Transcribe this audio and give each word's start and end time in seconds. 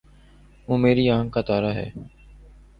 وہ 0.67 0.77
میری 0.77 1.09
آنکھ 1.09 1.33
کا 1.33 1.41
تارا 1.41 1.73
ہے 1.75 1.89